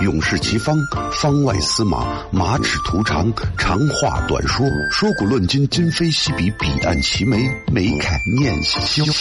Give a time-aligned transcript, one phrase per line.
[0.00, 0.76] 勇士齐方，
[1.12, 7.38] 方外司马，马齿图长，长话短说，说古论今，今非昔比，彼岸齐眉，
[7.72, 9.04] 眉开眼笑。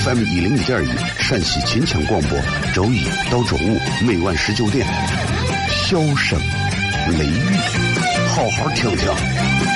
[0.00, 0.88] FM 一零五点一
[1.18, 2.38] 陕西秦腔广播，
[2.74, 4.86] 周一到周五每晚十九点，
[5.68, 6.38] 笑声
[7.18, 7.56] 雷雨，
[8.28, 9.75] 好好听听。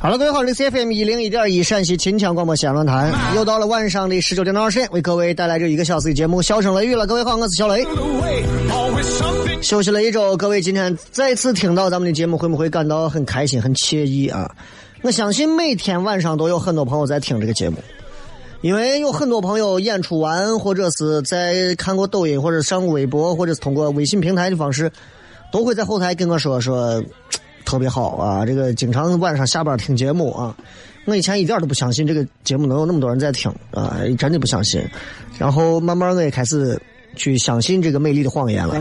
[0.00, 7.06] 好了，各位好，这是 FM 一零一点一陕西秦腔广播西安论坛，又到了晚上的十九点到二十点，为各位带来这一个小时的节目《笑声雷雨》了。
[7.06, 7.86] 各位好，我是小雷。
[9.60, 14.50] 休息了一周，各位今天再次听到咱们的节目，会不会感到很开心、很惬意啊？
[15.02, 17.76] 我相信每天晚上都有很多朋友在听这个节目。
[18.62, 24.90] 因为有很多朋友演出完，或者是在看过抖音，或者上过微博，或者是通过微信平台的方式，
[25.50, 27.02] 都会在后台跟我说说
[27.64, 28.46] 特别好啊！
[28.46, 30.56] 这个经常晚上下班听节目啊，
[31.06, 34.82] 我以前一点都不相信这个节目能有那么多人在听啊，真的不相信。
[35.38, 36.80] 然后慢慢我也开始
[37.16, 38.74] 去相信这个美丽的谎言了。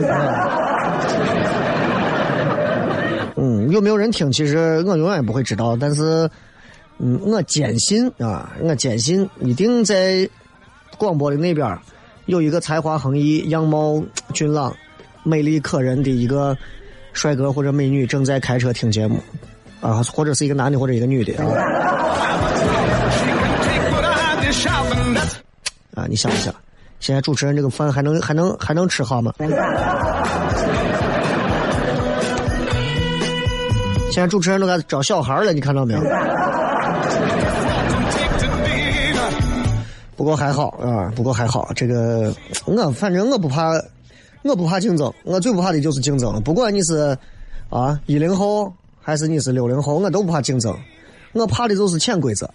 [3.35, 4.31] 嗯，有没有人听？
[4.31, 6.29] 其实我永远也不会知道，但是。
[7.01, 10.29] 嗯，我坚信啊，我坚信一定在
[10.97, 11.79] 广播的那边
[12.25, 14.03] 有一个才华横溢、样貌
[14.33, 14.75] 俊朗、
[15.29, 16.57] 美丽可人的一个
[17.13, 19.21] 帅哥或者美女正在开车听节目
[19.79, 21.45] 啊，或者是一个男的或者一个女的啊。
[25.95, 26.51] 啊，你想一想，
[26.99, 29.31] 现在主持人这个饭还能还能还能吃好吗？
[34.11, 36.01] 现在主持人都在找小孩了，你看到没有？
[40.15, 41.71] 不过还好啊，不过还好。
[41.75, 42.33] 这个
[42.65, 43.71] 我反正我不怕，
[44.43, 46.41] 我不怕竞争，我最不怕的就是竞争。
[46.43, 47.17] 不管你是
[47.69, 50.75] 啊一零后还是你是六零后，我都不怕竞争。
[51.33, 52.53] 我怕的就是潜规则，啊，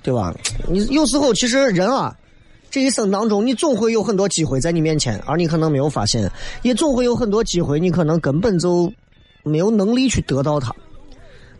[0.00, 0.32] 对吧？
[0.68, 2.16] 你有时候其实人啊，
[2.70, 6.24] 这一生当中，你总会有很多机会在你面前，而你可能没有发现；
[6.62, 8.92] 也总会有很多机会，你可能根本就
[9.42, 10.72] 没有能力去得到它。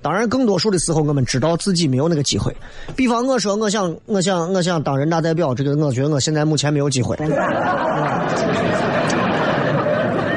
[0.06, 2.56] 当然，更多数的时候，我们知道自己没有那个机会。
[2.94, 7.16] 比方，我说，我想，我想，我想当人大代表，这个，我觉得我现在目前没有机会。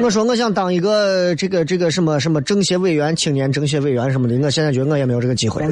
[0.02, 5.64] 我说，我想当一个这个这个什么什么政协委员、青年政协委员什么的，我现在觉得我也没有这个机会。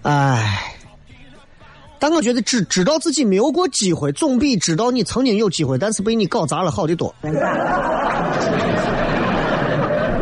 [0.00, 0.62] 唉，
[1.98, 7.14] 但我觉得知知道自己没有过机会，总比知道你曾经有机会，但是被你搞砸了好的多。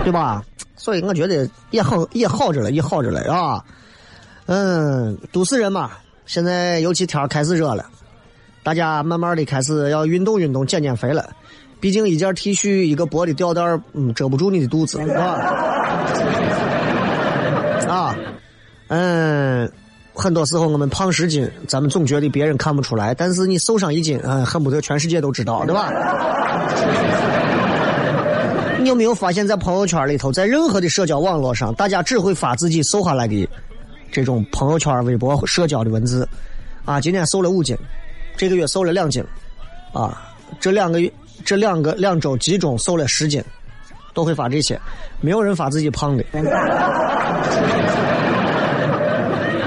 [0.04, 0.44] 对吧？
[0.76, 3.64] 所以我觉得也好，也好着了，也好着了，啊。
[4.46, 5.92] 嗯，都市人嘛，
[6.26, 7.86] 现在尤其天开始热了，
[8.62, 11.30] 大家慢慢的开始要运动运动，减减肥了。
[11.80, 13.62] 毕竟一件 T 恤，一个薄的吊带
[13.94, 15.24] 嗯，遮不住你的肚子，啊。
[17.88, 18.16] 啊，
[18.88, 19.70] 嗯，
[20.12, 25.90] 很多时候我们胖十斤，咱们总觉得别人看不出来，但是你瘦上一斤，嗯，恨不得全世界都知道，对吧？
[28.84, 33.48] 你有没有发现，在朋友圈里头，在任何的社交网络上，大家只会发自己瘦下来的
[34.12, 36.28] 这种朋友圈、微博、社交的文字。
[36.84, 37.74] 啊，今天瘦了五斤，
[38.36, 39.24] 这个月瘦了两斤，
[39.94, 40.22] 啊，
[40.60, 41.10] 这两个月、
[41.46, 43.42] 这两个两周集中瘦了十斤，
[44.12, 44.78] 都会发这些，
[45.22, 46.22] 没有人发自己胖的。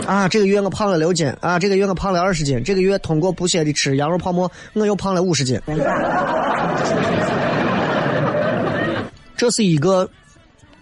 [0.05, 5.59] 啊，这个月我胖了六斤啊，这个月我胖了二十斤，这个月通过不懈的吃羊肉泡馍，我又胖了五十斤。
[9.37, 10.09] 这是一个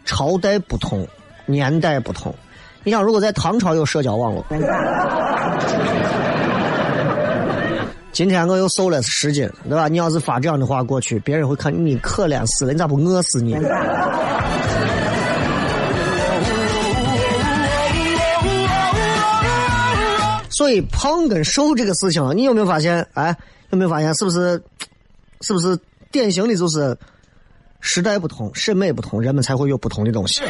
[0.06, 1.06] 朝代不同，
[1.46, 2.34] 年代不同。
[2.86, 4.46] 你想，如果在唐朝有社交网络，
[8.14, 9.90] 今天我又瘦了十斤，对吧？
[9.90, 13.58] 你要是发这样的话过去，别人会看你可怜死了，你咋不饿死你？
[20.50, 23.06] 所以胖跟瘦这个事情，你有没有发现？
[23.16, 23.36] 哎，
[23.72, 24.16] 有没有发现？
[24.16, 24.64] 是不是？
[25.42, 25.78] 是不是
[26.12, 26.98] 典型的就是
[27.88, 30.42] 时代不同，审美不同，人们才会有不同的东西。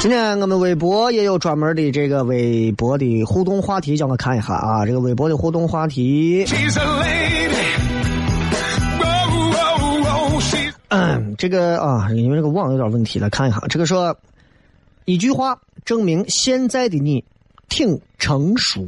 [0.00, 4.86] 今天我们微博也有专门的这个微博的互动话题，叫我看一下啊。
[4.86, 6.46] 这个微博的互动话题，
[10.88, 13.58] 嗯，这个啊，因为这个网有点问题，来看一下。
[13.68, 14.16] 这个说
[15.06, 17.24] 一句话证明现在的你
[17.68, 18.86] 挺成熟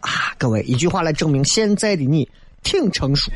[0.00, 2.28] 啊，各位，一句话来证明现在的你
[2.62, 3.30] 挺成熟。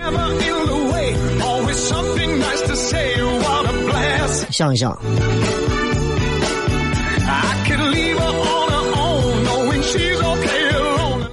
[4.51, 4.97] 想一想。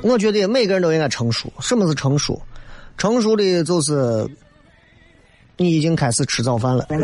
[0.04, 1.52] 我觉得每个人都应该成熟。
[1.60, 2.42] 什么是成熟？
[2.98, 4.28] 成熟的就是
[5.58, 6.88] 你已经开始吃早饭了。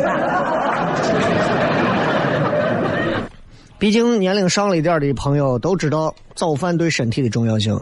[3.77, 7.77] 毕竟年龄上了一点的朋友都知道早饭对身体的重要性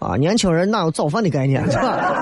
[0.00, 0.16] 啊。
[0.16, 1.64] 年轻人哪有早饭的概念？
[1.70, 2.16] 是吧？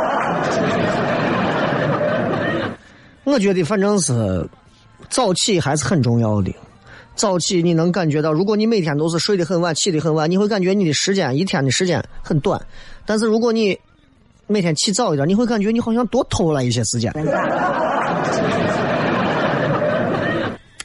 [3.25, 4.49] 我觉得反正是
[5.09, 6.55] 早起还是很重要的。
[7.15, 12.61] 早起你能感觉到，如果你每天都是睡得很晚、起得很晚，你会感觉你的时间一天的时间很短。
[13.05, 13.77] 但是如果你
[14.47, 17.13] 每天起早一点，你会感觉你好像多偷了一些时间。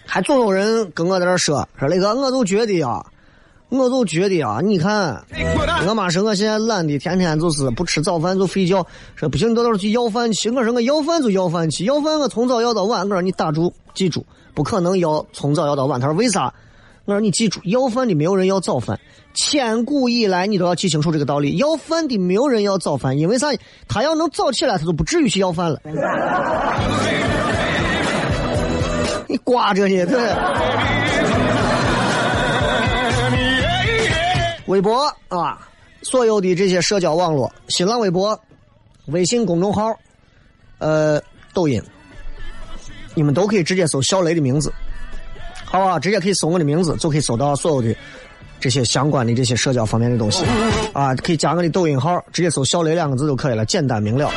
[0.06, 3.02] 还总有人跟我在这说说那个，我都觉得呀，
[3.76, 5.20] 我就觉得啊，你看，
[5.88, 8.86] 我妈说我现在懒的，天天就是不吃早饭就睡觉，
[9.16, 10.50] 说不行，到时去要饭去。
[10.52, 13.02] 我说我要饭就要饭去，要饭我从早要到晚。
[13.02, 14.26] 我说你打住，记住。
[14.54, 16.00] 不可能要从早要到晚。
[16.00, 16.54] 他说为啥？
[17.06, 19.00] 我说你记住，要饭的没有人要早饭。
[19.34, 21.58] 千古以来，你都要记清楚这个道理。
[21.58, 23.48] 要饭的没有人要早饭，因为啥？
[23.88, 25.80] 他要能早起来，他就不至于去要饭了。
[29.28, 30.20] 你挂着呢，对。
[34.74, 35.70] 微博啊，
[36.02, 38.40] 所有的这些社交网络，新浪微博、
[39.06, 39.96] 微信公众号、
[40.80, 41.22] 呃，
[41.54, 41.80] 抖音。
[43.14, 44.74] 你们都可以直接搜小雷的名字，
[45.64, 46.00] 好吧？
[46.00, 47.96] 直接可以搜我的名字，就可以搜到所有的
[48.60, 50.44] 这些相关的这些社交方面的东西
[50.92, 51.14] 啊。
[51.18, 54.32] 可以加我的抖音号，直接搜小雷两个字就可以了，简单明了。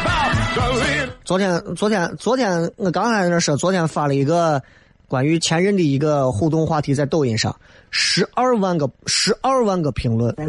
[1.24, 4.62] 昨天，昨天，昨天，我刚才在那说，昨天发了一个
[5.08, 7.54] 关于前任的一个互动话题，在抖音上，
[7.90, 10.34] 十二万个，十二万个评论，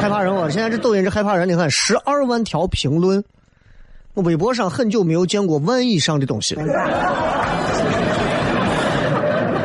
[0.00, 3.22] 害怕人我现在这抖音是害怕人，你看，十二万条评论。
[4.14, 6.62] 我微博上很久没有见过万以上的东西了。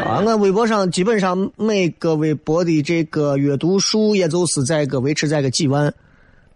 [0.05, 5.87] 啊，我微博上基本上每个微博的这个阅读数，也就是在个维持在个几万，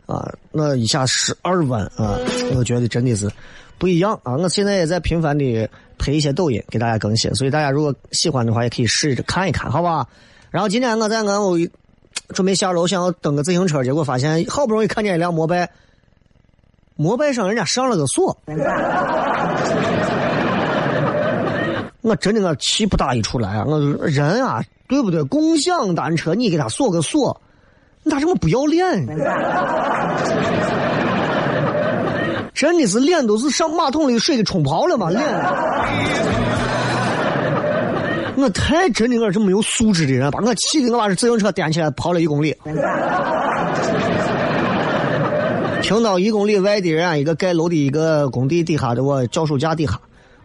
[0.08, 2.20] 啊，那一下十二万啊，
[2.58, 3.32] 我觉得真的是
[3.78, 4.36] 不一样啊！
[4.38, 10.08] 我现在也在频繁的拍一些抖音给大家更新，所以大家如果喜欢的话，也可以试着看一看，好吧？
[10.52, 11.58] 然后今天我在俺我
[12.30, 15.70] 准备下楼想要蹬个自行车，结果发现好不容易看见一辆摩拜。
[16.96, 18.38] 摩拜上人家上了个锁，
[22.02, 23.66] 我真的我气不打一处来啊！
[23.68, 23.78] 我
[24.08, 25.22] 人啊，对不对？
[25.26, 27.42] 共享单车你给他锁个锁，
[28.04, 29.06] 你咋这么不要脸？
[32.56, 35.10] 真的是脸都是上马桶里水给冲泡了吗？
[35.10, 35.22] 脸，
[38.38, 42.56] 我太真的我这没有素质的人，把我气的我把这自行车颠起来跑了一公里。
[45.82, 50.00] 停到一公里外的人一个盖楼的一个工地底下的我脚手架底下，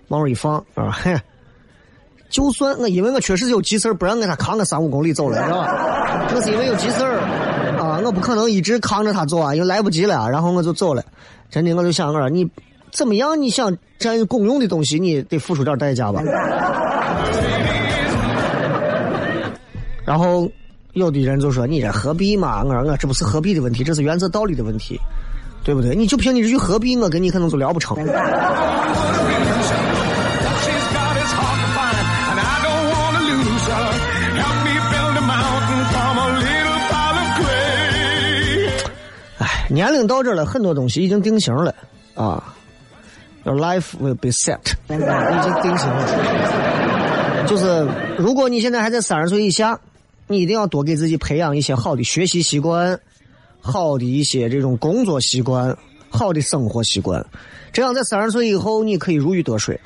[0.08, 1.16] 往那一放啊，嘿，
[2.28, 6.28] 就算我因为我确实有急事不让给他扛个三五公里走了，知道吧？
[6.34, 7.20] 我是因为有急事儿
[8.04, 11.02] 我不可能一直扛着他走啊，因为来不及了，然后我就走了。
[11.50, 12.48] 真的，我就想我说你
[12.90, 13.40] 怎么样？
[13.40, 16.22] 你想占公用的东西，你得付出点代价吧。
[20.04, 20.50] 然后
[20.94, 22.64] 有的人就说你这何必嘛？
[22.64, 25.00] 我说我这不是何必的问题，这是原则道理的问题。
[25.62, 25.94] 对不对？
[25.94, 26.96] 你就凭你这句何必？
[26.96, 27.94] 我跟你可能就聊不成。
[39.70, 41.74] 年龄到这了，很多东西已经定型了
[42.14, 42.54] 啊。
[43.44, 44.58] Your life will be set，
[44.88, 47.46] 已经定型了。
[47.46, 49.80] 就是如果你现在还在三十岁以下，
[50.26, 53.00] 你一定要多给自己培养一些好的学习习惯，
[53.60, 55.74] 好的一些这种工作习惯，
[56.10, 57.24] 好的生活习惯。
[57.72, 59.80] 这样在三十岁以后，你可以如鱼得水。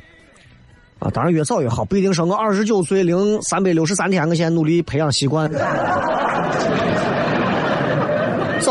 [0.99, 5.49] 啊，当然越早越好，不一定说我二十九岁零三百六十三天，我现在努力培养习惯。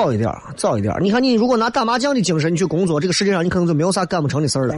[0.03, 0.93] 早一点，早一点。
[0.99, 4.75] 你看，你如果拿打麻将的精神去工作，这个世界上你可能就没有啥干不成的事儿了。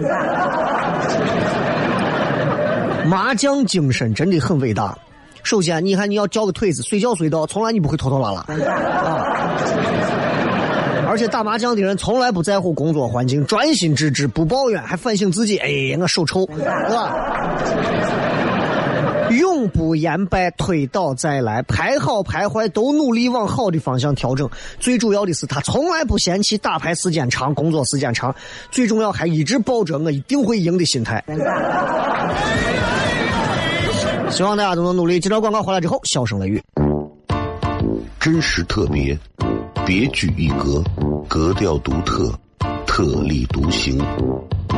[3.08, 4.96] 麻将精神真的很伟大。
[5.42, 8.42] 首先，你看你要叫个腿子，随叫随到，从来你不会拖拖拉拉。
[8.42, 9.56] 啊！
[11.10, 15.58] 而且打麻将的人从来不在乎工作环境，专心致志，不抱怨，还反省自己。
[15.58, 16.64] 哎，我手臭，是
[16.94, 17.16] 吧？
[19.32, 24.50] 永不言败，推倒再来，牌好牌坏都努力往好的方向调整。
[24.80, 28.34] 最主要的是，他从来不嫌弃打牌时间长，工作时间长。
[28.72, 31.24] 最重要，还一直抱着我一定会赢的心态。
[34.30, 35.20] 希望大家都能努力。
[35.20, 36.62] 接着广告回来之后，笑声雷雨，
[38.20, 39.18] 真实特别，
[39.86, 40.84] 别具一格，
[41.28, 42.32] 格调独特，
[42.86, 43.98] 特立独行，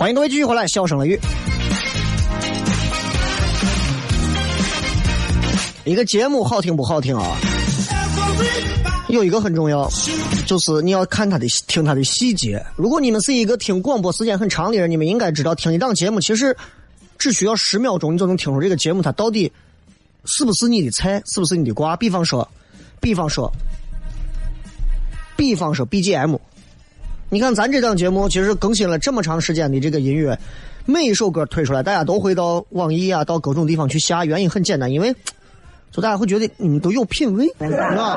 [0.00, 1.20] 欢迎各位继续回来，笑声雷雨。
[5.84, 7.36] 一个节目好听不好听啊？
[9.10, 9.86] 有一个很重要，
[10.46, 12.64] 就是你要看他的听他的细节。
[12.76, 16.56] 如果你们是一个听广播时间很长的人，你们应该知道，听一档节目其实
[17.18, 19.52] 只需要十秒钟，你就能听出这个节目它到底
[20.24, 21.94] 是不是你的菜，是不是你的瓜。
[21.94, 22.48] 比方说，
[23.02, 23.52] 比方说，
[25.36, 26.38] 比方说 BGM。
[27.32, 30.36] 你看咱这档节目其实更新了这么长时间的这个音乐，
[30.84, 34.24] 每一首歌推出来，大家都会到网易啊，到各种地方去下。
[34.24, 35.14] 原因很简单，因为。
[35.92, 38.16] 就大家会觉得你们都有品味，是吧？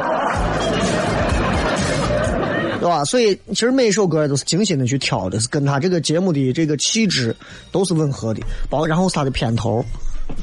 [2.79, 3.03] 对吧？
[3.05, 7.36] 所以其实每一首歌都是精心的去挑的，是跟他这个节目的这个气质
[7.72, 9.84] 都是吻合的，包括然后是他的片头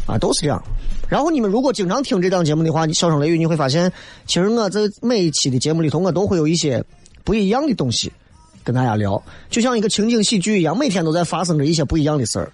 [0.06, 0.60] 啊都是这样。
[1.08, 3.92] 然后你们如果经常听这档节目的话，你笑声雷雨你会发现，
[4.26, 6.84] 其实我在每一期的节目里头，我都会有一些
[7.22, 8.10] 不一样的东西
[8.70, 12.52] 跟大家聊，就像一个情景喜剧一样，每天都在发生着一些不一样的事儿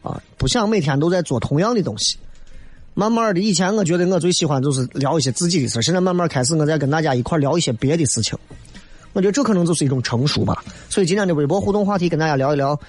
[0.00, 2.16] 啊，不想每天都在做同样的东西。
[2.94, 8.38] 慢慢的，以前我觉得我最喜欢就是聊一些自己的事现在慢慢开始，我在跟大家一块聊一些别的事情。
[9.12, 10.64] 我觉得这可能就是一种成熟吧。
[10.88, 12.80] 所以今天的微博互动话题跟大家聊一聊，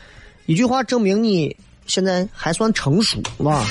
[0.46, 1.54] 一句话证明你
[1.86, 3.66] 现在还算成熟，吧？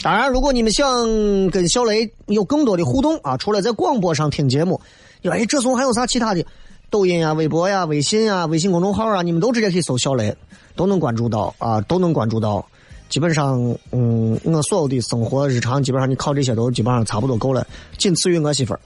[0.00, 4.80] 当然，如果你们想跟小雷有更多的互动啊，除了在广播上听节目，
[5.24, 6.44] 哎，这怂还有啥其他的？
[6.90, 10.34] 抖音啊、微博呀、微信啊、微信公众号啊，你们都直接可以搜小雷。
[10.74, 12.64] 都能关注到啊，都能关注到。
[13.08, 13.58] 基本上，
[13.90, 18.80] 嗯，我所有的生活日常，基本上你靠这些都基本上差不多够了，仅次于我媳妇儿。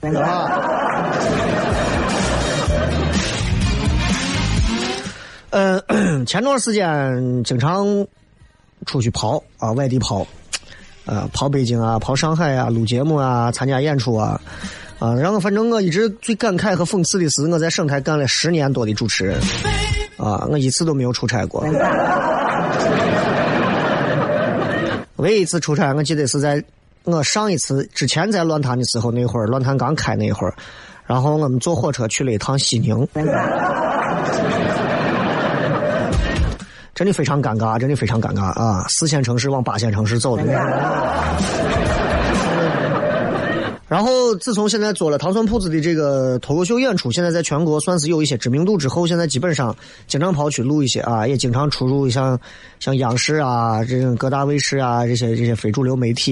[5.51, 7.85] 嗯， 前段时间经常
[8.87, 10.25] 出去跑啊，外地跑，
[11.05, 14.41] 呃，跑北京啊，跑上海啊，录节目啊，参加演出啊，
[15.03, 19.37] 啊，然后反正我一直最感慨和讽刺的是，我在省台干了十年多的主持人。
[20.15, 21.61] 啊，我一次都没有出差过。
[25.17, 26.63] 唯一一次出差，我记得是在
[27.03, 30.55] 我上一次之前在乱坛的时候，那会儿乱坛刚开那会儿，
[31.05, 33.05] 然后我们坐火车去了一趟西宁，
[36.95, 38.85] 真的非常尴尬，真的非常尴尬啊！
[38.87, 40.43] 四线城市往八线城市走的。
[43.93, 49.75] 然后自从现在做了糖蒜铺子的这个脱口秀演出，现在在全国算是有一些知名度之后，现在基本上
[50.07, 52.39] 经常跑去录一些啊，也经常出入像
[52.79, 56.31] 像央视啊、这种各大卫视啊这些这些非主流媒体。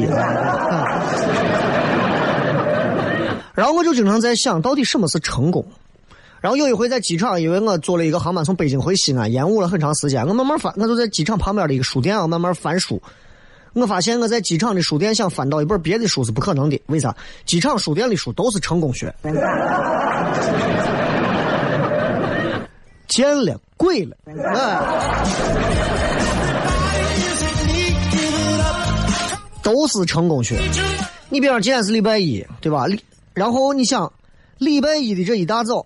[3.53, 5.63] 然后我就经常在想，到底什么是成功？
[6.39, 12.99] 然后有一回在机场，因为我坐了一个航班从北京回西安，延误了很长时间，我慢慢翻，我就在机场旁边的一个书店啊，慢慢翻书。
[13.73, 17.15] 我发现我在机场的书店想翻到一本别的书是不可能的，为啥？
[17.45, 19.13] 机场书店的书都是成功学，
[23.07, 24.77] 见了贵了，哎，
[29.63, 30.59] 都是成功学。
[31.29, 32.85] 你比方今天是礼拜一，对吧？
[33.33, 34.11] 然后你想，
[34.57, 35.85] 礼拜一的这一大早，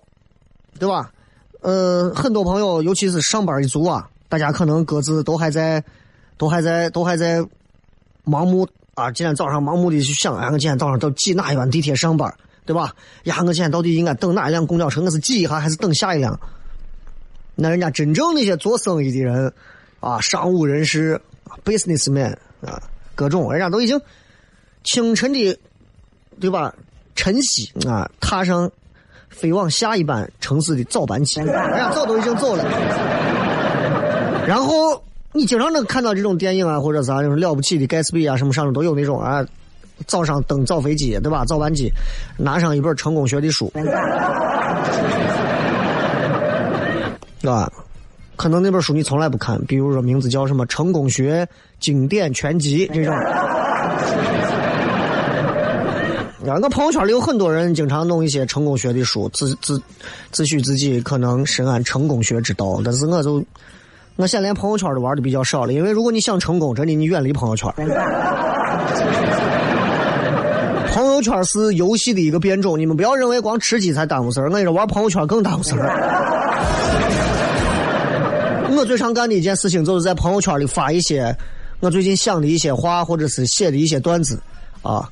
[0.80, 1.12] 对吧？
[1.60, 5.84] 呃，很多朋友，尤其是上班一族啊，大家可能各自都还在，
[6.36, 7.46] 都还在，都还在。
[8.26, 9.12] 盲目啊！
[9.12, 12.92] 今天早上盲目的去想，哎，我今天早上到挤哪一班地铁上班，对吧？
[13.22, 15.00] 呀，我今天到底应该等哪一辆公交车？
[15.00, 16.36] 我是挤一下还是等下一辆？
[17.54, 19.52] 那人家真正那些做生意的人
[20.00, 21.20] 啊，商务人士
[21.64, 22.82] ，businessman 啊，
[23.14, 24.00] 各种人家都已经
[24.82, 25.56] 清晨的，
[26.40, 26.74] 对吧？
[27.14, 28.68] 晨曦啊，踏上
[29.30, 32.64] 飞往下一班城市的早班机，人家早都已经走了，
[34.48, 35.00] 然后。
[35.36, 39.44] 你经常能看到这种电影啊，或者啥，就是了不起的盖茨比啊，什么上面都有那种啊，
[40.06, 41.44] 早上登早飞机，对吧？
[41.44, 41.92] 早班机，
[42.38, 43.70] 拿上一本成功学的书，
[47.42, 47.70] 对吧？
[48.36, 51.46] 可能那本书你从来不看，比如说名字叫什么《成功学
[51.80, 53.14] 经典全集》这种。
[56.46, 59.78] 啊，我朋友圈里有很多人经常弄一些成功学的书，自自
[60.32, 63.44] 自诩自己可能深谙成功学之道，但是我就。
[64.16, 67.70] 我现在连朋友圈都玩的比较少了，因为如果你想成功，真的你远离朋友圈。
[70.94, 75.80] 朋友圈是游戏的一个变种，你们不要认为光吃鸡才耽误事儿，我跟你说玩朋友圈更耽误事儿。
[78.74, 81.36] 我最常干的一件事情就是在朋友圈里发一些
[81.80, 84.40] 我最近想的一些话，或者是写的一些段子，
[84.82, 85.06] 啊。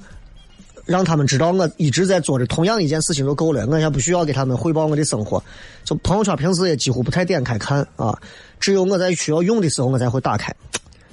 [0.86, 5.42] 让他们知道我一直在做着同样一件事情就够了，我也不需要给他们汇报我的生活。
[5.84, 8.18] 就朋友圈平时也几乎不太点开看啊，
[8.60, 10.54] 只有我在需要用的时候我才会打开。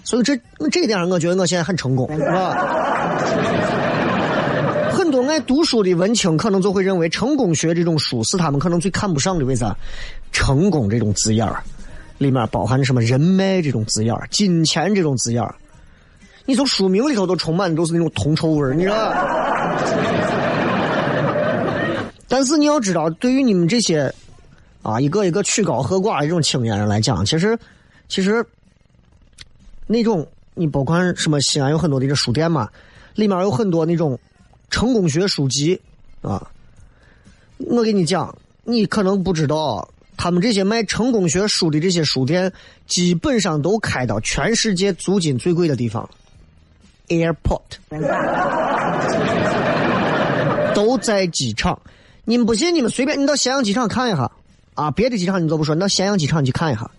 [0.03, 0.35] 所以这
[0.71, 2.55] 这一点上，我觉得我现在很成功，啊。
[4.91, 9.75] 很多爱读书的文青可能就会认为成功学这种书是他们可能最看不上的，为啥？
[10.31, 11.61] 成功这种字眼儿
[12.17, 15.53] 里面包含着什么人脉这种字眼儿、金钱这种字眼儿。
[16.45, 19.13] 你从书名里头都充满的都是那种铜臭味儿，你知道？
[22.27, 24.13] 但是你要知道，对于你们这些
[24.81, 27.57] 啊一个一个曲高和寡的这种青年人来讲，其实
[28.07, 28.45] 其实
[29.85, 32.69] 那种你包括什么西安有很多的这书店嘛，
[33.15, 34.17] 里面有很多那种
[34.69, 35.79] 成功学书籍
[36.21, 36.49] 啊。
[37.57, 42.51] 我给你讲，你可能不知道，他们这些卖成功学书的这些书店，
[42.87, 46.09] 基本上都开到全世界租金最贵的地方。
[47.11, 47.61] Airport
[50.73, 51.77] 都在机场，
[52.23, 52.73] 你们不信？
[52.73, 54.31] 你们随便，你到咸阳机场看一下
[54.73, 54.89] 啊！
[54.91, 56.89] 别的机场你都不说，你到咸阳机场去看一下，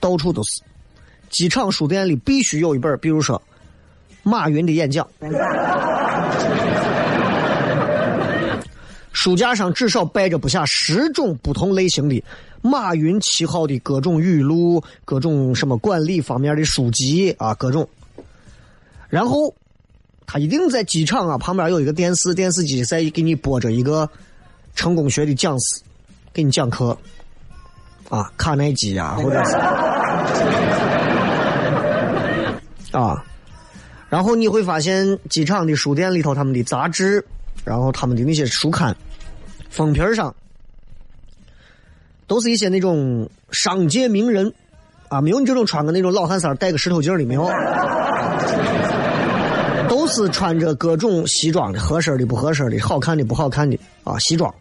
[0.00, 0.60] 到处都是。
[1.30, 3.40] 机场书店里必须有一本，比如说
[4.22, 5.06] 马云的演讲，
[9.12, 12.22] 书架上至少摆着不下十种不同类型的
[12.62, 17.88] 马云旗号的各种语录、各种什么管理方面的书籍啊，各种。
[19.08, 19.54] 然后，
[20.26, 24.08] 他一定在机场啊旁边有一个电视，电视机在给你播着一个
[24.74, 25.82] 成功学的讲师，
[26.32, 26.96] 给你讲课，
[28.10, 29.56] 啊，卡耐基啊，或者是。
[32.92, 33.24] 啊，
[34.08, 37.24] 然后你会发现机场的书店里头，他们的杂志，
[37.64, 38.94] 然后他们的那些书刊
[39.70, 40.34] 封皮上，
[42.26, 44.52] 都是一些那种商界名人，
[45.08, 47.50] 啊，没有你这种穿个那种老汉衫戴个石头镜的没有。
[50.08, 54.18] 是穿着各种西装的，合身的、不合身的，好看的、不好看的啊！
[54.18, 54.52] 西装、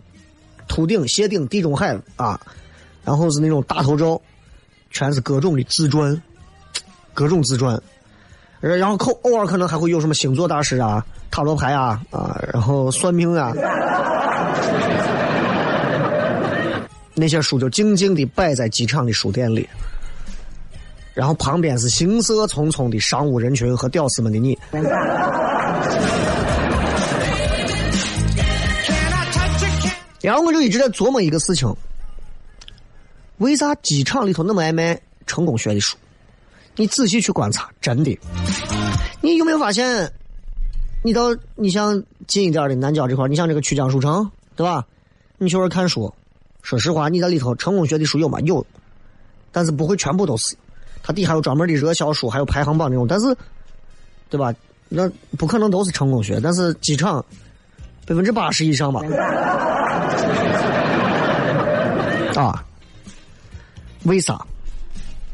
[0.67, 2.39] 秃顶、斜顶、地中海啊，
[3.03, 4.21] 然后是那种大头照，
[4.91, 6.21] 全是各种的自传，
[7.13, 7.81] 各种自传。
[8.59, 13.53] 然后偶尔可能还会有什么星座大师啊、塔罗牌啊啊，然后算命啊，
[17.13, 19.67] 那些书就静静的摆在机场的书店里。
[21.17, 24.55] 然后旁边是行色匆匆的商务人群和屌丝们的你，
[30.21, 31.75] 然后我就一直在琢磨一个事情：
[33.39, 35.97] 为啥机场里头那么爱卖成功学的书？
[36.75, 38.15] 你仔细去观察，真的，
[39.19, 40.13] 你有没有发现？
[41.03, 44.85] 你到你像近一点的南郊这块，你像这个曲江书城，对吧？
[45.39, 46.13] 你去那看书，
[46.61, 48.39] 说实话，你在里头成功学的书有吗？
[48.41, 48.63] 有，
[49.51, 50.55] 但是不会全部都是。
[51.07, 53.33] 他底下有专门的热销书，还有排行榜那种，但是，
[54.29, 54.53] 对吧？
[54.89, 57.23] 那不可能都是成功学，但是机场
[58.05, 58.99] 百分之八十以上吧。
[62.35, 62.61] 啊？
[64.03, 64.45] 为啥？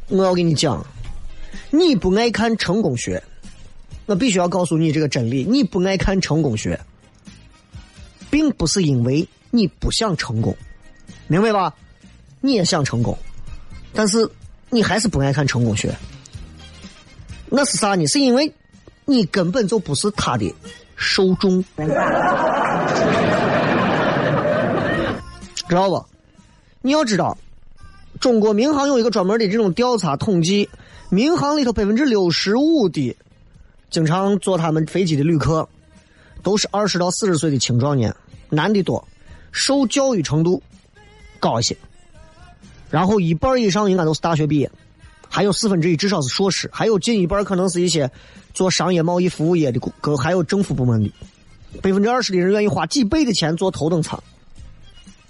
[0.09, 0.85] 我要给你讲。
[1.71, 3.23] 你不爱看成功学，
[4.05, 6.79] 我必须要告诉你这个真理：你不爱看成功学，
[8.29, 10.55] 并不是因为你不想成功，
[11.25, 11.73] 明白吧？
[12.41, 13.17] 你也想成功，
[13.91, 14.29] 但是
[14.73, 15.95] 你还是不爱看成功学。
[17.47, 18.07] 那是啥呢？
[18.07, 18.51] 是因为
[19.05, 20.51] 你根本就不是他的
[20.95, 21.63] 受众，
[25.69, 26.03] 知道不？
[26.81, 27.37] 你要知道，
[28.19, 30.67] 中国民航有一个专门的这种调查统计。
[31.09, 33.15] 民航里头百分之六十五的
[33.91, 35.69] 经常坐他们飞机的旅客，
[36.41, 38.15] 都是二十到四十岁的青壮年，
[38.49, 39.07] 男的多，
[39.51, 40.63] 受教育程度
[41.39, 41.77] 高一些。
[42.93, 44.69] 然后一半以上应该都是大学毕业，
[45.27, 48.11] 还有四分之一至少是硕士，还有近一半可能是一些
[48.53, 51.11] 做商业贸易服务业的，各还有政府部门的。
[51.81, 54.21] 百分之二十的人愿意花几倍的钱坐头等舱，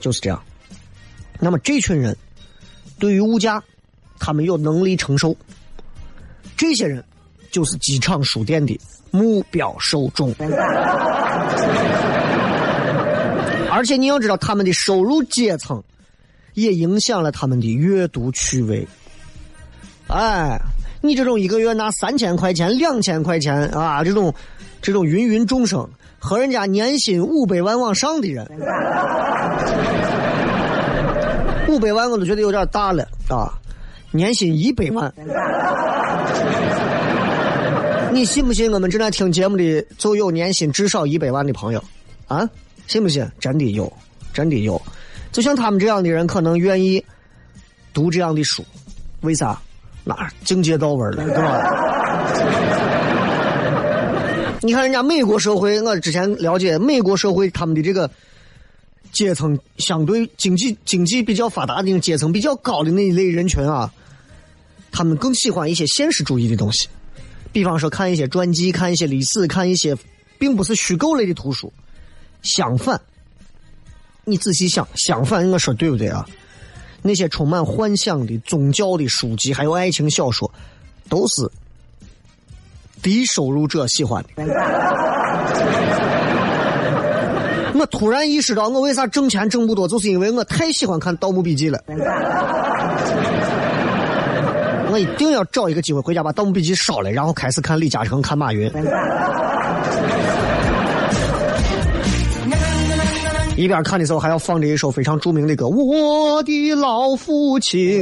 [0.02, 0.44] 就是这样。
[1.40, 2.18] 那么这群人
[3.00, 3.64] 对于物价，
[4.20, 5.34] 他们有能力承受。
[6.58, 7.02] 这些人
[7.50, 8.78] 就是机场书店的
[9.10, 10.36] 目标受众，
[13.72, 15.82] 而且你要知道，他们的收入阶层
[16.54, 18.88] 也影响了他们的阅读趣味。
[20.08, 20.60] 哎，
[21.02, 24.34] 你这种一个月拿三千块钱、两千块钱啊，这种
[24.82, 25.88] 这种芸芸众生
[26.20, 28.46] 和人家年薪五百万往上的人，
[31.68, 33.54] 五百万我都觉得有点大了啊。
[34.12, 35.12] 年薪一百万，
[38.12, 38.72] 你信不信？
[38.72, 41.84] 我们正在听节目的就有年薪至少一百万的朋友，
[42.28, 42.48] 啊，
[42.86, 43.28] 信不信？
[43.40, 43.92] 真的有，
[44.32, 44.80] 真的有。
[45.34, 47.04] 就像他们这样的人，可能愿意
[47.94, 48.64] 读这样的书，
[49.22, 49.60] 为啥？
[50.06, 50.16] 那
[50.46, 51.60] 境界到位了，对吧？
[54.62, 58.10] 你看人家美国社会，我之前了解美国社会，他们的这个
[59.12, 63.92] 阶层相对经济经济比较发达的那阶层比较高的那一类人群啊。
[64.92, 66.88] 他们更喜欢一些现实主义的东西，
[67.52, 69.98] 比方说看一些传记、看一些历史、看一些
[70.38, 71.74] 并不是虚构类的图书。
[72.42, 73.02] 相反，
[74.26, 76.26] 你仔细想，相反，我说对不对啊？
[77.02, 80.50] 那些充满幻想的宗教的书籍，还有爱情小说，
[81.10, 81.52] 都是
[83.02, 84.30] 低收入者喜欢的。
[87.76, 91.84] 我突然意识到，我为啥挣钱挣不多，就是因为我太喜欢看《盗墓笔记》了。
[94.90, 98.72] 我一定要找一个机会回家把《盗墓笔记》烧了，然后开始看李嘉诚、看马云。
[103.56, 108.02] 一边看的时候还要放着一首非常著名的歌《我的老父亲》。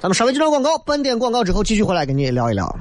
[0.00, 2.76] 咱们稍微几段广告，半点广告之后继续回来跟你聊一聊。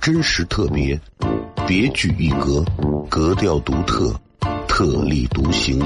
[0.00, 0.98] 真实特别，
[1.66, 2.64] 别具一格，
[3.08, 4.14] 格调独特，
[4.66, 5.80] 特立独行。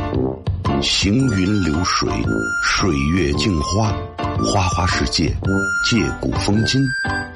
[0.80, 2.08] 行云流水，
[2.62, 3.92] 水月镜花，
[4.44, 5.34] 花花世界，
[5.88, 6.80] 借古风今，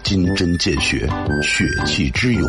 [0.02, 1.08] 金针见血，
[1.42, 2.48] 血气之勇，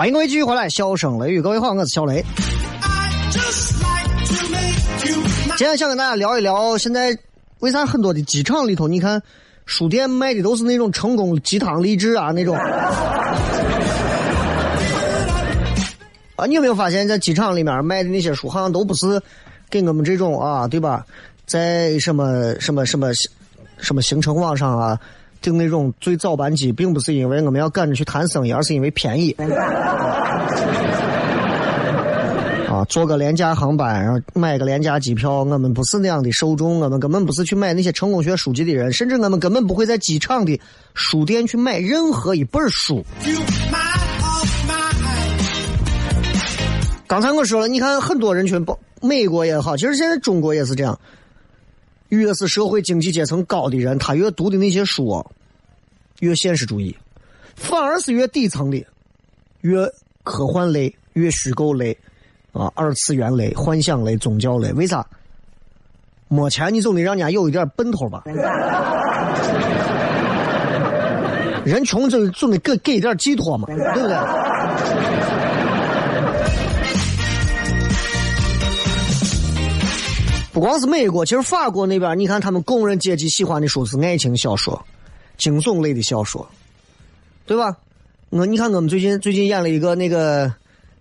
[0.00, 2.24] 欢迎各位继续回来，笑声雷雨，各位好，我是小雷。
[5.58, 7.14] 今天想跟大家聊一聊，现在
[7.58, 9.22] 为啥很多的机场里头，你看
[9.66, 12.56] 书店卖的都是那种成功鸡汤励志啊那种。
[16.36, 19.20] 啊，你有没有发现，在机场里面卖的那些书，好像都不是
[19.68, 21.04] 给我们这种啊，对吧？
[21.44, 23.12] 在什么什么什么
[23.76, 24.98] 什么行程网上啊？
[25.40, 29.34] 订那种最早班机，并不是因为我们要赶着去谈生意，而是因为便宜。
[32.68, 40.60] 啊，坐个廉价航班，然后买个廉价机票，我们不是那样的受众，我们根本不是去买那些成功学书籍的人，甚至我们根本不会在机场的
[40.94, 43.04] 书店去买任何一本书。
[47.08, 50.96] 刚才我说了，你看很多人群，包美国也好，其实现在中国也是这样。
[52.10, 55.24] 越是社会经济阶层高的人，他越读的那些书
[56.20, 56.94] 越现实主义，
[57.56, 58.84] 反而是越底层的，
[59.62, 59.90] 越
[60.22, 61.96] 科幻类、越虚构类，
[62.52, 64.70] 啊，二次元类、幻想类、宗教类。
[64.74, 65.06] 为啥？
[66.28, 68.22] 没钱，你总得让人家有一点奔头吧？
[71.64, 74.16] 人穷就总得给给一点寄托嘛，对不对？
[80.60, 84.78] 不光是美国，其实法国那边，你看他们工人阶级喜欢的书是爱情小说、
[85.38, 86.46] 惊悚类的小说，
[87.46, 87.74] 对吧？
[88.28, 90.52] 我你看我们最近最近演了一个那个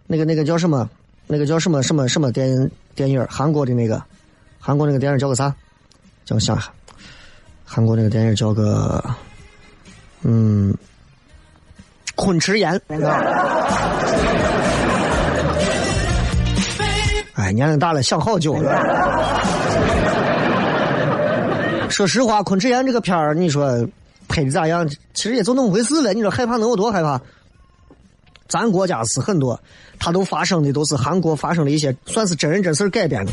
[0.07, 0.89] 那个那个叫什么？
[1.27, 3.27] 那个叫什么什么什么电电影？
[3.29, 4.01] 韩国的那个
[4.61, 5.53] 韩国那个电影叫个啥？
[6.23, 6.71] 叫我想想，
[7.65, 9.03] 韩国那个电影叫个
[10.21, 10.73] 嗯，
[12.15, 12.81] 昆池岩。
[17.33, 19.38] 哎，年龄大了想好久了。
[21.89, 23.87] 说实话，昆池岩这个片儿，你说
[24.27, 24.87] 拍的咋样？
[25.13, 26.13] 其实也就那么回事了。
[26.13, 27.19] 你说害怕能有多害怕？
[28.47, 29.59] 咱国家是很多，
[29.99, 33.31] 它都发生的都是韩国发生的一些，算是真人真事改编的，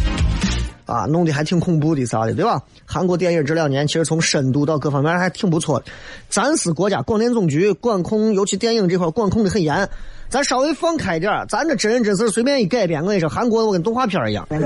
[0.87, 2.63] 啊，弄得还挺恐怖的啥的，对吧？
[2.87, 5.87] 韩国电影这两年其实从深度到各方面还挺不错的。
[6.31, 9.89] 咱是国家广电总局管控，尤其电影这块管控的很严。
[10.29, 14.47] 咱稍微放开点咱这真人真事随便一改编，我跟你说，韩国我跟动画片一样。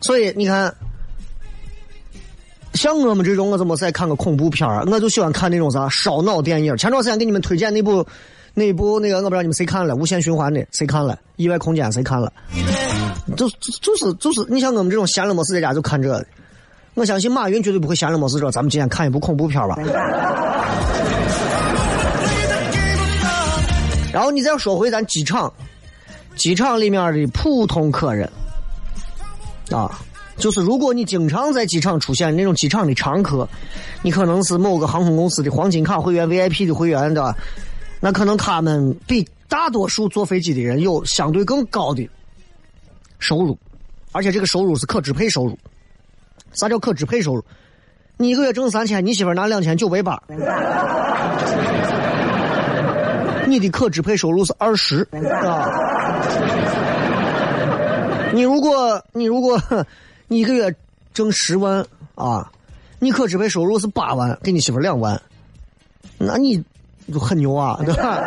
[0.00, 0.74] 所以你看，
[2.74, 4.84] 像我们这种，我怎么再看个恐怖片儿？
[4.90, 6.76] 我就喜欢看那种啥烧脑电影。
[6.76, 8.04] 前段时间给你们推荐那部，
[8.54, 11.18] 那部那个我不知道你们谁看了，无限循环的谁看了？
[11.36, 12.32] 意外空间谁看了？
[13.36, 16.24] 就就是就是，你像我们这种闲了没事在家就看这个。
[16.94, 18.50] 我相信马云绝对不会闲着没事说。
[18.50, 19.78] 咱们今天看一部恐怖片吧。
[24.12, 25.50] 然后你再说回咱机场，
[26.34, 28.28] 机场里面的普通客人
[29.70, 30.00] 啊，
[30.36, 33.48] 就是如果你经常在机场出现那种机场的常客，
[34.02, 37.32] 你可能是某个航空公司的黄金卡会员、VIP 的会员的，
[38.00, 42.08] 那可能他们比大多数坐飞机的人有相对更高的
[43.18, 43.58] 收入，
[44.12, 45.58] 而且这个收入是可支配收入。
[46.52, 47.44] 啥叫可支配收入？
[48.16, 50.22] 你一个月挣三千，你媳妇拿两千九百八，
[53.46, 55.68] 你的可支配收入是二十啊。
[58.32, 59.60] 你如果你如果
[60.28, 60.74] 你一个月
[61.12, 61.84] 挣十万
[62.14, 62.50] 啊，
[62.98, 65.20] 你可支配收入是八万，给你媳妇两万，
[66.18, 66.62] 那你
[67.18, 68.18] 很牛啊， 对吧？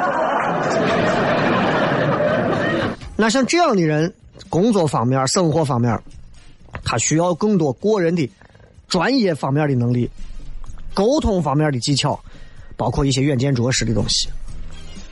[3.15, 4.11] 那像这样的人，
[4.49, 5.97] 工作方面、生活方面。
[6.83, 8.29] 他需要更多过人的
[8.89, 10.09] 专业方面的能力，
[10.93, 12.19] 沟通方面的技巧，
[12.75, 14.27] 包括一些远见卓识的东西，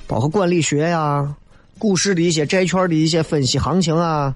[0.08, 1.34] 包括管理学呀、
[1.78, 4.36] 股市的一些债券的一些分析行情啊，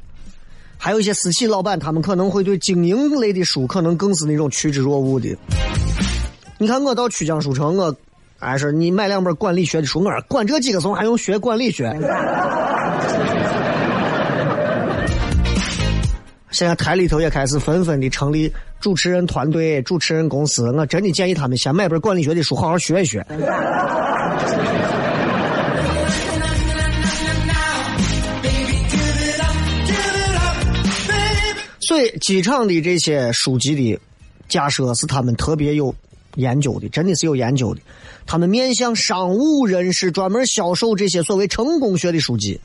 [0.78, 5.36] 还有一些私企老板，他们可能会对经营类的书可能更是那种趋之若鹜的。
[6.58, 7.94] 你看我到曲江书城，我
[8.46, 11.92] 还是你买两本管理学的书，我说管这几个怂还用学管理学？
[16.52, 20.72] 现在台里头也开始纷纷的成立主持人团队、主持人公司。
[20.72, 23.26] 我真的建议他们先买本管理学的书，好好学一学。
[31.80, 34.00] 所以，机场的这些书籍的
[34.48, 35.94] 假设是他们特别有
[36.36, 37.82] 研究的，真的是有研究的。
[38.26, 42.60] 他们面向商务人士，专门销售这些所谓成功学的书籍。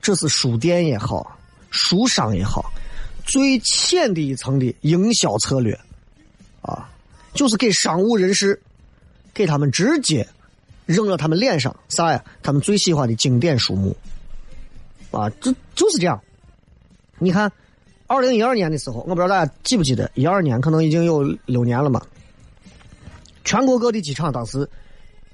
[0.00, 1.38] 这是书店也好。
[1.74, 2.70] 书商也好，
[3.24, 5.72] 最浅的一层的营销策略，
[6.60, 6.86] 啊，
[7.32, 8.60] 就是给商务人士，
[9.32, 10.28] 给他们直接
[10.84, 12.22] 扔到他们脸上啥呀？
[12.42, 13.96] 他们最喜欢的经典书目，
[15.12, 16.20] 啊，这就是这样。
[17.18, 17.50] 你看，
[18.06, 22.02] 二零一二年的时候，我不知道大家记不记得，一二年可能已经有六年了嘛。
[23.52, 24.66] 全国各地机场当时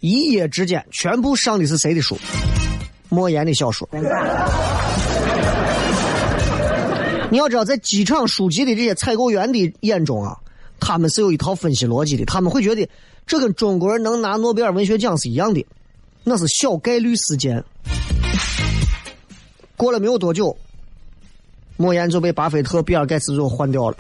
[0.01, 2.19] 一夜之间全部上的是谁的书？
[3.09, 3.89] 莫言的小说。
[7.31, 10.37] 你要知道，在机场书籍的这些采购员的眼中啊，
[10.81, 12.89] 他们是有一套分析逻辑的，他们会觉得
[13.25, 15.65] 这跟中国人能拿诺贝尔文学奖是一样的，
[16.25, 17.63] 那是小概率事件。
[19.77, 20.59] 过了没有多久，
[21.77, 23.95] 莫言就被巴菲特、比尔盖茨就换掉了。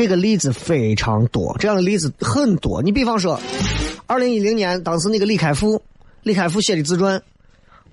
[0.00, 2.80] 这个例子非常多，这样的例子很多。
[2.80, 3.38] 你比方说，
[4.06, 5.82] 二零一零年当时那个李开复，
[6.22, 7.22] 李开复写的自传。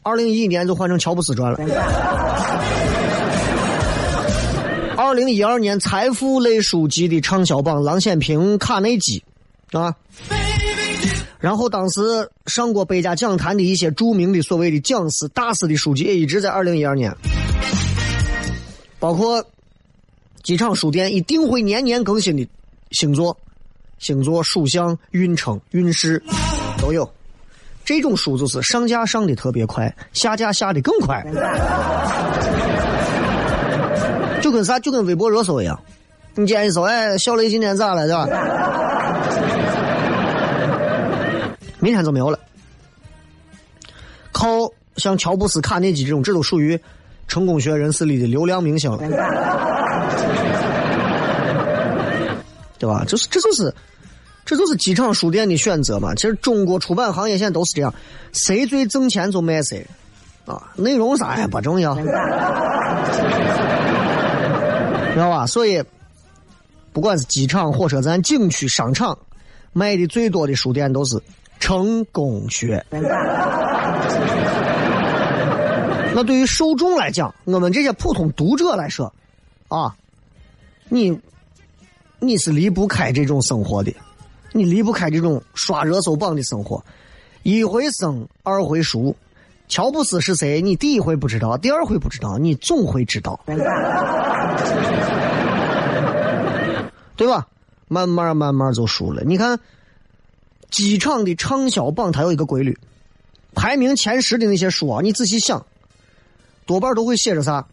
[0.04, 1.60] 二零一一年就换成乔布斯传了。
[4.96, 9.22] 二零一二年财富类书籍的畅销榜，郎咸平、卡内基，
[9.74, 9.94] 啊。
[11.42, 17.14] 然后当时上过百家讲坛的一些著名的所谓的讲师、大师的书籍，也一直在二零一二年。
[18.98, 19.44] 包括
[20.48, 22.48] 机场书店一定会年年更新的
[22.92, 23.38] 星座、
[24.00, 26.24] 星座、属相、运程、运势
[26.80, 27.12] 都有。
[27.84, 31.22] 这种书就是上架上的特别快，下架下的更快，
[34.42, 34.80] 就跟啥？
[34.80, 35.78] 就跟微博热搜一样。
[36.36, 38.26] 你今天一搜，哎，小雷今天咋了，对吧？
[41.82, 42.40] 明天就没有了。
[44.32, 46.80] 靠，像乔布斯、卡内基这种，这都属于
[47.28, 48.98] 成功学人士里的流量明星了，
[52.80, 53.04] 对吧？
[53.06, 53.74] 就是，这就是。
[54.46, 56.16] 这就是机场书店的选择嘛？
[56.16, 57.94] 其实中国出版行业现在都是这样，
[58.32, 59.86] 谁最挣钱就卖谁，
[60.46, 61.94] 啊，内容啥也不重要，
[65.14, 65.46] 知道吧？
[65.46, 65.84] 所以，
[66.94, 69.20] 不管是机场、火车站、景区、商场，
[69.74, 71.22] 卖的最多的书店都是
[71.60, 72.82] 成功学。
[76.18, 79.14] 那对于受众来讲，我们这些普通读者来说，
[79.68, 79.96] 啊，
[80.90, 81.20] 你
[82.18, 83.94] 你是离不开这种生活的。
[84.52, 86.84] 你离不开这种刷热搜榜的生活，
[87.44, 89.16] 一回生，二回熟。
[89.68, 90.60] 乔布斯是谁？
[90.60, 93.40] 你第一回不知道，第二回不知道，你总会知道，
[97.16, 97.48] 对吧？
[97.88, 99.22] 慢慢慢慢就熟了。
[99.24, 99.60] 你看，
[100.72, 102.76] 机场的畅销榜它有一个规律，
[103.54, 105.64] 排名前十的那些书啊，你仔细想，
[106.68, 107.66] 多半都会写着啥？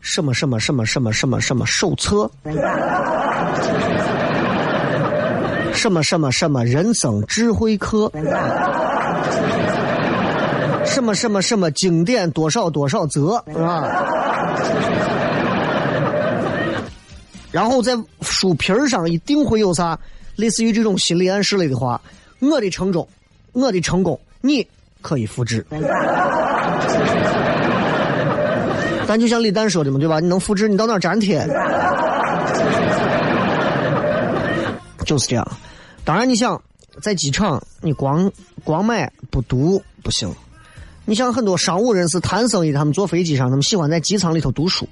[0.00, 2.30] 什么什么什么什么什么什么手册。
[5.74, 8.10] 什么什么什么人生智慧课，
[10.86, 13.84] 什么什么什么经典多少多少则，啊？
[17.52, 19.98] 然后在书皮儿上一定会有啥
[20.36, 22.00] 类似于这种心理暗示类的话：
[22.38, 23.06] 我的成功，
[23.52, 24.66] 我的成功，你
[25.02, 25.66] 可以复制。
[29.06, 30.20] 但就像李诞说的嘛，对吧？
[30.20, 31.46] 你能复制，你到哪粘贴？
[35.04, 35.46] 就是这样。
[36.04, 36.60] 当然，你想
[37.00, 38.30] 在机场，你光
[38.64, 40.28] 光买不读不行。
[41.04, 44.88] 你像很多商务人士谈生意，他们坐飞机上，他们喜欢在机舱里头读书，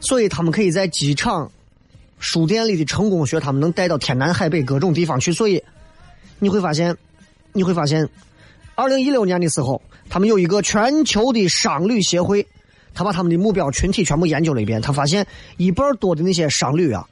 [0.00, 1.48] 所以他们可以在机场
[2.18, 5.32] 书店里的成功学，他们能带到天南海北各种地方去。
[5.32, 5.62] 所以
[6.40, 6.96] 你会发现，
[7.52, 8.08] 你会发现，
[8.74, 12.44] 二零一六年的时候，他们有一个全球的商旅协会，
[12.94, 15.26] 他把他们的目标群体全部研究了一遍，他发现
[15.56, 17.04] 一半多的那些商旅啊，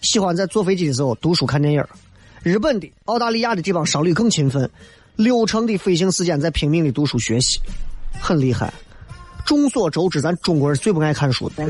[0.00, 1.84] 喜欢在坐飞机的时候读书看电影。
[2.42, 4.70] 日本的、澳大利亚的这帮商旅更勤奋，
[5.16, 7.58] 六成的飞行时间在拼命的读书学习，
[8.20, 8.72] 很厉害。
[9.44, 11.66] 众所周知，咱中国人最不爱看书的。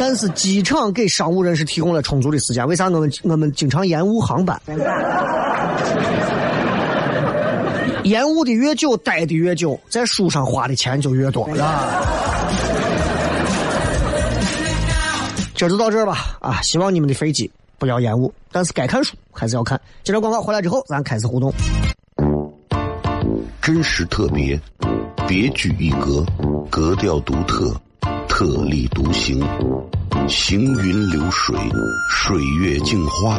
[0.00, 4.60] 但是机场给商务人士提供了充足的时间，为啥我们我们经常延误航班？
[8.08, 12.02] 延误的越久，待的越久，在书上花的钱就越多，是吧？
[15.54, 17.50] 今儿就到这儿吧，啊，希望你们的飞机。
[17.78, 19.80] 不要延误，但是该看书还是要看。
[20.02, 21.52] 接着广告回来之后，咱开始互动。
[23.60, 24.58] 真实特别，
[25.28, 26.24] 别具一格，
[26.70, 27.72] 格调独特，
[28.26, 29.40] 特立独行，
[30.28, 31.54] 行云流水，
[32.10, 33.38] 水月镜花，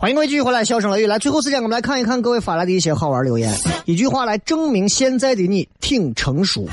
[0.00, 1.06] 欢迎各位继续回来，笑声雷雨。
[1.06, 6.66] 来，最后时间我们来看一看各位发来的一些好玩留言，一句话来证明现在的你挺成熟。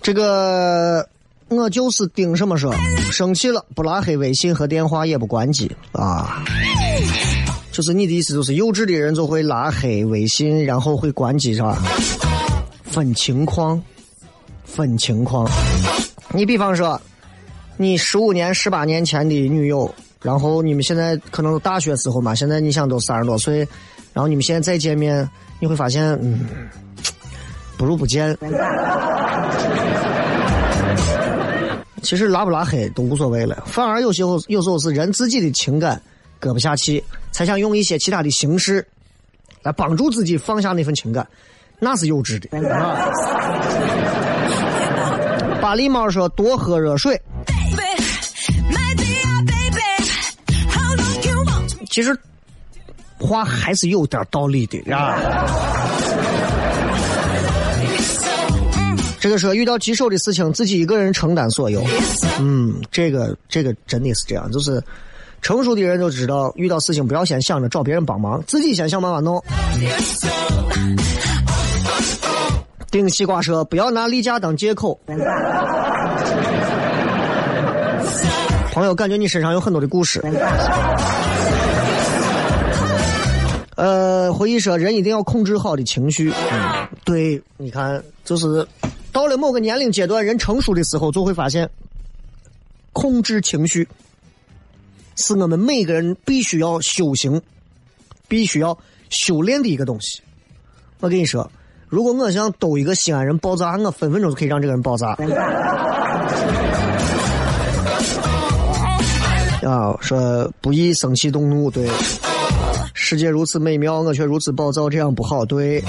[0.00, 1.06] 这个
[1.48, 2.74] 我就是盯什么说，
[3.12, 6.42] 生气了不拉黑微信和电话也不关机啊。
[7.76, 11.76] 就是你的意思，就是幼稚的人就会拉黑微信，然后会关机，是吧？
[12.84, 13.78] 分情况，
[14.64, 15.46] 分情况。
[16.32, 16.98] 你比方说，
[17.76, 23.58] 你十五年、十八年前的女友，然后你们现在可能大学时候嘛，现在你想都三十多岁，
[24.14, 25.28] 然后你们现在再见面，
[25.60, 26.46] 你会发现，嗯，
[27.76, 28.34] 不如不见。
[32.00, 36.00] 其实拉不拉黑都无所谓了，反而有时候有时候是人自己的情感
[36.38, 38.86] 搁不下去，才想用一些其他的形式
[39.62, 41.26] 来帮助自己放下那份情感，
[41.78, 42.74] 那是幼稚的。
[42.74, 43.10] 啊
[45.60, 47.20] 巴狸猫说多喝热水?
[51.90, 52.16] 其实
[53.18, 55.18] 话还是有点道理的啊。
[59.18, 61.82] 这个说遇到棘手的事情，自己一个人承担所有。
[62.38, 64.80] 嗯，这个这个真的是这样，就是
[65.46, 69.40] 成熟的人都知道，遇到事情不要先想着找别人帮忙，自己先想办法弄。
[72.90, 74.98] 顶西瓜说不要拿例假当借口。
[78.72, 80.20] 朋友，感觉你身上有很多的故事。
[83.76, 86.32] 呃，回忆说人一定要控制好的情绪。
[87.04, 88.66] 对，你看，就是
[89.12, 91.70] 到了某个年龄阶段，人成熟的时候，就会发现，
[92.92, 93.86] 控制情绪
[95.16, 97.42] 是我们每个人必须要修行、
[98.28, 98.78] 必须要
[99.10, 100.22] 修炼的一个东西。
[101.00, 101.50] 我跟你说，
[101.88, 105.16] 如果我想逗一个西安人爆炸，我分分钟就可以让这个人爆炸。
[109.66, 111.88] 啊，说不宜生气动怒，对。
[112.94, 115.44] 世界如此美妙，我却如此暴躁，这样不好。
[115.44, 115.82] 对，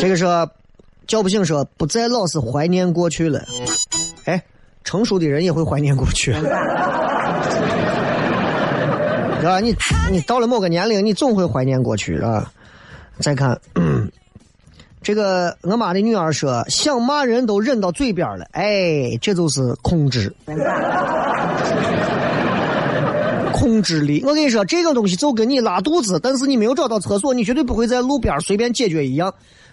[0.00, 0.48] 这个说
[1.06, 3.44] 叫不醒说不再老是怀念过去了。
[4.84, 6.42] 哎，成熟的人也会怀念过去，对
[9.48, 9.60] 吧？
[9.60, 9.74] 你
[10.10, 12.52] 你到了某个年龄，你总会怀念过去啊。
[13.18, 13.58] 再看，
[15.02, 20.34] 这个我妈的女儿说想骂人都忍到嘴边了，哎，这就是控制。
[23.52, 29.32] 控制力，我跟你说，这个东西就跟你拉肚子，但是你没有找到厕所，你绝对不会在路边随便解决一样。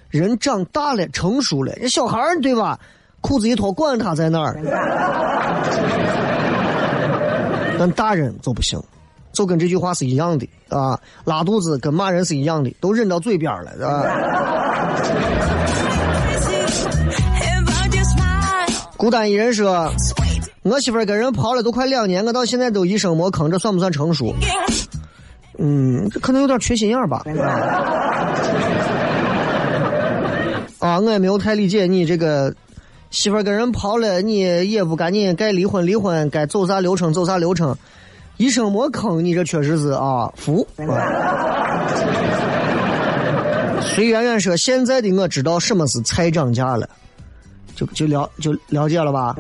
[0.10, 2.80] 人长大了，成熟了，小孩儿对吧？
[3.22, 4.58] 裤子一脱，管他在哪儿。
[7.80, 8.80] 但大人就不行，
[9.32, 14.04] 就跟这句话是一样的啊，拉肚子跟骂人是一样的，都忍到嘴边了，啊。
[17.58, 18.74] About your smile.
[18.98, 19.92] 孤单一人说，
[20.64, 24.36] 我媳妇儿跟人跑了都快两年，我到现在都一声没吭，这算不算成熟？
[25.58, 27.24] 嗯，这可能有点缺心眼儿吧。
[30.80, 32.54] 啊，我也没有太理解你这个
[33.12, 37.78] 媳妇儿跟人跑了，你也不赶紧该离婚离婚，该走啥流程走啥流程，
[38.38, 40.66] 一声没吭，你这确实是啊服。
[40.78, 41.78] 啊
[43.82, 46.88] 隋圆圆说：“现在的我知道什么是菜涨价了，
[47.76, 49.36] 就就了就了解了吧？”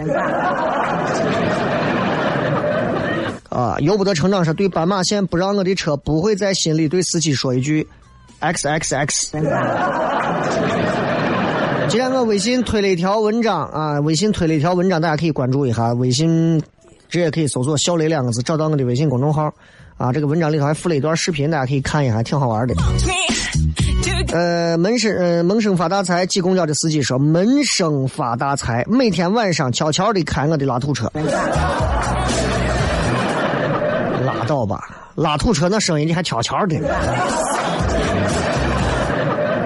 [3.49, 7.88] 啊，由不得成长说对斑马线不让我的车，不会在心里对司机说一句
[8.39, 9.32] “x x x”。
[11.91, 15.91] 今天我微信推了一条文章啊，微信推了一条文章，大家可以关注一下。
[15.91, 16.57] 微信
[17.09, 19.53] 直接可以搜索“小雷”两个字，找到我的微信公众号
[19.97, 20.09] 啊。
[20.13, 22.73] 这个文章里头还附了一段视频，大家可以看一下，挺好玩的。
[24.31, 26.25] 呃，门生呃，门生发大财。
[26.25, 31.11] 挤公交的司机说：“门生发大财，每天晚上悄悄的开我的拉土车。
[34.23, 36.77] ”拉倒吧，拉土车那声音你还悄悄的。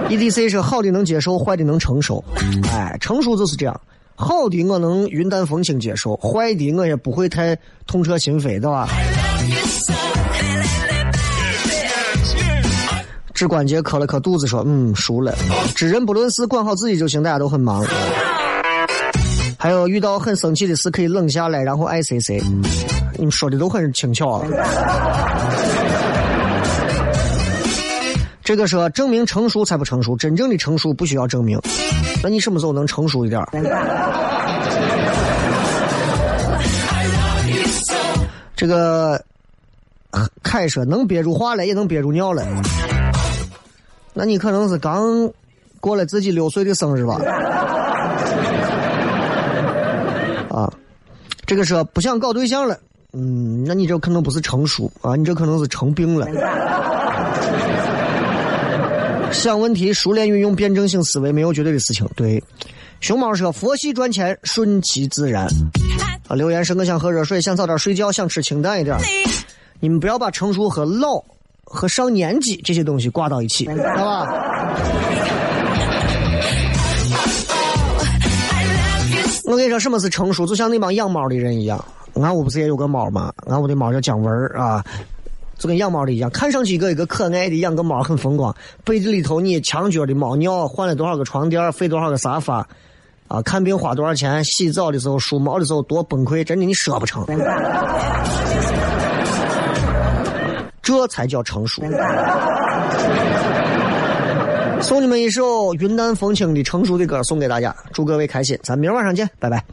[0.08, 2.22] EDC 是：“好的能接受，坏的能承受。”
[2.70, 3.80] 哎，成熟就是这样。
[4.14, 8.88] 好的我能云淡风轻接受，坏的我也不会太痛彻心扉，对吧？
[13.34, 15.34] 指关节磕了磕肚子，说：“嗯，熟了。”
[15.76, 17.22] 知人不论事，管好自己就行。
[17.22, 17.84] 大家都很忙。
[19.58, 22.40] 还有遇到很生气的事，可以冷下来，然后爱谁谁。
[23.18, 24.46] 你们说的都很轻巧啊。
[28.46, 31.60] 这个说证明成熟才不成熟，真正的成熟不需要证明。
[32.22, 33.44] 那你什么时候能成熟一点？
[38.54, 39.20] 这个
[40.44, 42.46] 凯说能憋住话来，也能憋住尿来。
[44.14, 45.28] 那你可能是刚
[45.80, 47.16] 过了自己六岁的生日吧？
[50.50, 50.72] 啊，
[51.44, 52.78] 这个说不想搞对象了。
[53.12, 56.28] 嗯，那你这可能不是成熟啊，你这可能是成病了。
[59.32, 62.08] 想问题，熟练运用辩证性思维，没有绝对的事情。
[62.16, 62.42] 对，
[63.00, 65.46] 熊猫说佛系赚钱，顺其自然。
[66.28, 68.96] 啊，留言是我想喝热水，想早点睡觉，想吃清淡一点。
[69.78, 71.22] 你们不要把成熟和老。
[71.68, 74.24] 和上年纪这些东西挂到一起，知道吧？
[79.46, 80.46] 我跟你说，什么是成熟？
[80.46, 81.84] 就像那帮养猫的人一样。
[82.14, 83.32] 俺屋不是也有个猫吗？
[83.48, 84.84] 俺屋的猫叫姜文啊，
[85.58, 88.54] 就跟养猫的一样，看上去一个一个可爱的，养个猫很风光。
[88.84, 92.66] 被子里头你墙角的猫尿，换了多少个床垫，费多少个沙发，
[93.28, 97.24] 啊，看病花多少钱，洗澡的时候梳毛的时候多崩溃，真的你说不成。
[100.82, 101.82] 这才叫成熟。
[104.80, 108.56] 送你们一首云淡风轻的成熟的歌，送给大家，祝各位开心。
[108.62, 109.64] 咱明儿晚上见，拜拜。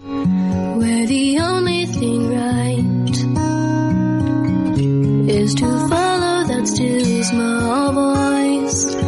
[5.29, 9.02] is to follow that still small voice.